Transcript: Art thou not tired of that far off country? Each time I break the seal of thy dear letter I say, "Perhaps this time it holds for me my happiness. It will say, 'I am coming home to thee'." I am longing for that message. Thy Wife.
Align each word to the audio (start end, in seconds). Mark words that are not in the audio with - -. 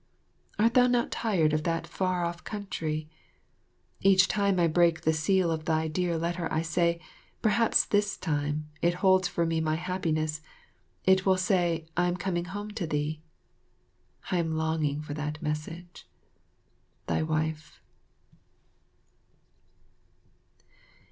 Art 0.57 0.73
thou 0.73 0.87
not 0.87 1.11
tired 1.11 1.53
of 1.53 1.61
that 1.61 1.85
far 1.85 2.25
off 2.25 2.43
country? 2.43 3.07
Each 4.01 4.27
time 4.27 4.59
I 4.59 4.65
break 4.65 5.01
the 5.01 5.13
seal 5.13 5.51
of 5.51 5.65
thy 5.65 5.87
dear 5.87 6.17
letter 6.17 6.51
I 6.51 6.63
say, 6.63 6.99
"Perhaps 7.43 7.85
this 7.85 8.17
time 8.17 8.67
it 8.81 8.95
holds 9.05 9.27
for 9.27 9.45
me 9.45 9.61
my 9.61 9.75
happiness. 9.75 10.41
It 11.05 11.23
will 11.27 11.37
say, 11.37 11.85
'I 11.95 12.07
am 12.07 12.17
coming 12.17 12.45
home 12.45 12.71
to 12.71 12.87
thee'." 12.87 13.21
I 14.31 14.37
am 14.37 14.57
longing 14.57 15.03
for 15.03 15.13
that 15.13 15.39
message. 15.39 16.07
Thy 17.05 17.21
Wife. 17.21 17.79